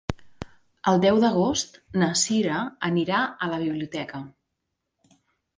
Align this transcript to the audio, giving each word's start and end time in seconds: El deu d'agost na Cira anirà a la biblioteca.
El 0.91 1.01
deu 1.03 1.19
d'agost 1.23 1.77
na 2.03 2.07
Cira 2.21 2.63
anirà 2.89 3.21
a 3.25 3.51
la 3.55 3.63
biblioteca. 3.67 4.23